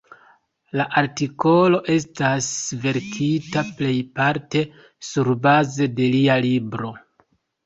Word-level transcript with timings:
La 0.79 0.85
artikolo 1.01 1.81
estas 1.95 2.47
verkita 2.85 3.63
plejparte 3.83 4.65
surbaze 5.11 5.89
de 6.01 6.09
lia 6.17 6.41
libro. 6.49 6.93